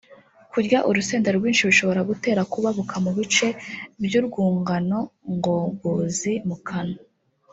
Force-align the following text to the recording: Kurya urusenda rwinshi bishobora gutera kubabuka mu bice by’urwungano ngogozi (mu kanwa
Kurya 0.51 0.79
urusenda 0.89 1.29
rwinshi 1.37 1.67
bishobora 1.69 2.01
gutera 2.09 2.41
kubabuka 2.51 2.95
mu 3.03 3.11
bice 3.17 3.47
by’urwungano 4.03 4.99
ngogozi 5.37 6.33
(mu 6.47 6.57
kanwa 6.67 7.01